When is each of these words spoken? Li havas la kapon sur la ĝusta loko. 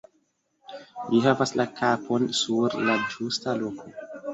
Li 1.11 1.21
havas 1.27 1.55
la 1.61 1.67
kapon 1.83 2.29
sur 2.43 2.81
la 2.91 3.01
ĝusta 3.15 3.61
loko. 3.65 3.93